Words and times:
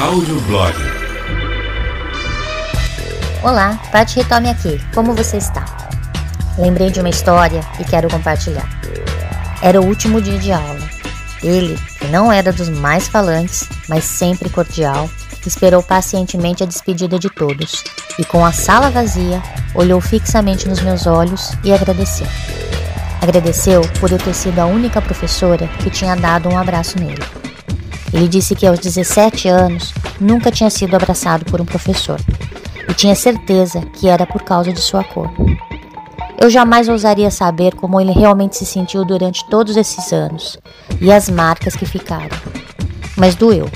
Audioblog. 0.00 0.74
Olá, 3.42 3.78
Paty 3.92 4.16
Retome 4.16 4.48
aqui. 4.48 4.80
Como 4.94 5.12
você 5.12 5.36
está? 5.36 5.62
Lembrei 6.56 6.90
de 6.90 7.00
uma 7.00 7.10
história 7.10 7.60
e 7.78 7.84
quero 7.84 8.08
compartilhar. 8.08 8.66
Era 9.60 9.78
o 9.78 9.84
último 9.84 10.22
dia 10.22 10.38
de 10.38 10.52
aula. 10.52 10.80
Ele, 11.42 11.78
que 11.98 12.06
não 12.06 12.32
era 12.32 12.50
dos 12.50 12.70
mais 12.70 13.08
falantes, 13.08 13.68
mas 13.90 14.04
sempre 14.04 14.48
cordial, 14.48 15.08
esperou 15.46 15.82
pacientemente 15.82 16.62
a 16.62 16.66
despedida 16.66 17.18
de 17.18 17.28
todos 17.28 17.84
e, 18.18 18.24
com 18.24 18.42
a 18.42 18.52
sala 18.52 18.90
vazia, 18.90 19.42
olhou 19.74 20.00
fixamente 20.00 20.66
nos 20.66 20.80
meus 20.80 21.06
olhos 21.06 21.52
e 21.62 21.74
agradeceu. 21.74 22.26
Agradeceu 23.20 23.82
por 24.00 24.10
eu 24.10 24.16
ter 24.16 24.32
sido 24.32 24.60
a 24.60 24.66
única 24.66 25.02
professora 25.02 25.68
que 25.78 25.90
tinha 25.90 26.16
dado 26.16 26.48
um 26.48 26.56
abraço 26.56 26.98
nele. 26.98 27.39
Ele 28.12 28.28
disse 28.28 28.54
que 28.54 28.66
aos 28.66 28.78
17 28.78 29.48
anos 29.48 29.94
nunca 30.20 30.50
tinha 30.50 30.70
sido 30.70 30.94
abraçado 30.94 31.44
por 31.44 31.60
um 31.60 31.64
professor 31.64 32.20
e 32.88 32.94
tinha 32.94 33.14
certeza 33.14 33.80
que 33.92 34.08
era 34.08 34.26
por 34.26 34.42
causa 34.42 34.72
de 34.72 34.80
sua 34.80 35.04
cor. 35.04 35.30
Eu 36.40 36.48
jamais 36.48 36.88
ousaria 36.88 37.30
saber 37.30 37.74
como 37.74 38.00
ele 38.00 38.12
realmente 38.12 38.56
se 38.56 38.64
sentiu 38.64 39.04
durante 39.04 39.44
todos 39.48 39.76
esses 39.76 40.10
anos 40.12 40.58
e 41.00 41.12
as 41.12 41.28
marcas 41.28 41.76
que 41.76 41.84
ficaram. 41.84 42.36
Mas 43.16 43.34
doeu. 43.34 43.68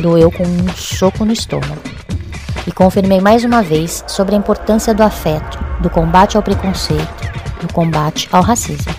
Doeu 0.00 0.32
com 0.32 0.42
um 0.42 0.68
soco 0.74 1.24
no 1.24 1.32
estômago. 1.32 1.82
E 2.66 2.72
confirmei 2.72 3.20
mais 3.20 3.44
uma 3.44 3.62
vez 3.62 4.02
sobre 4.06 4.34
a 4.34 4.38
importância 4.38 4.94
do 4.94 5.02
afeto, 5.02 5.58
do 5.80 5.90
combate 5.90 6.36
ao 6.36 6.42
preconceito, 6.42 7.30
do 7.60 7.72
combate 7.72 8.28
ao 8.32 8.42
racismo. 8.42 8.94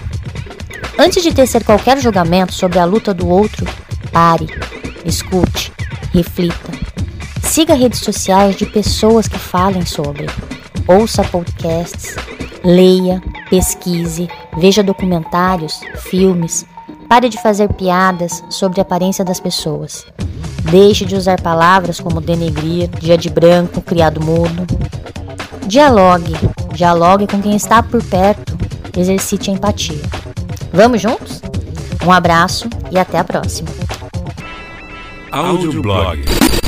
Antes 1.00 1.24
de 1.24 1.34
tecer 1.34 1.64
qualquer 1.64 1.98
julgamento 1.98 2.54
sobre 2.54 2.78
a 2.78 2.86
luta 2.86 3.14
do 3.14 3.28
outro, 3.28 3.66
Pare, 4.14 4.46
escute, 5.04 5.74
reflita. 6.14 6.72
Siga 7.42 7.74
redes 7.74 8.00
sociais 8.00 8.56
de 8.56 8.64
pessoas 8.64 9.28
que 9.28 9.40
falem 9.40 9.84
sobre. 9.88 10.28
Ouça 10.88 11.24
podcasts, 11.24 12.16
leia, 12.64 13.24
pesquise, 13.50 14.30
veja 14.56 14.84
documentários, 14.84 15.82
filmes. 15.96 16.64
Pare 17.10 17.28
de 17.28 17.42
fazer 17.42 17.74
piadas 17.74 18.44
sobre 18.52 18.80
a 18.80 18.84
aparência 18.84 19.26
das 19.26 19.40
pessoas. 19.40 20.06
Deixe 20.70 21.06
de 21.06 21.16
usar 21.16 21.42
palavras 21.42 22.00
como 22.00 22.22
denegrir, 22.22 22.90
dia 23.00 23.18
de 23.18 23.32
branco, 23.32 23.82
criado 23.82 24.24
mudo. 24.24 24.68
Dialogue, 25.66 26.36
dialogue 26.72 27.26
com 27.26 27.42
quem 27.42 27.56
está 27.56 27.82
por 27.82 28.04
perto, 28.04 28.56
exercite 28.96 29.50
a 29.50 29.54
empatia. 29.54 30.02
Vamos 30.72 31.02
juntos? 31.02 31.42
Um 32.06 32.12
abraço 32.12 32.70
e 32.92 33.00
até 33.00 33.18
a 33.18 33.24
próxima. 33.24 33.83
Audioblog. 35.34 36.63